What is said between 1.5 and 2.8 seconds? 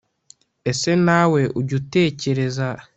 ujya utekereza